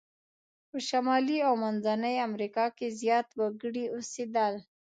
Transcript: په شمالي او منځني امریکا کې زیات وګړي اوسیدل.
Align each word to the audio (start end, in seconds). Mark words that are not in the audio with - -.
په 0.69 0.77
شمالي 0.87 1.37
او 1.47 1.53
منځني 1.63 2.15
امریکا 2.27 2.65
کې 2.77 2.87
زیات 3.01 3.27
وګړي 3.39 3.85
اوسیدل. 3.95 4.53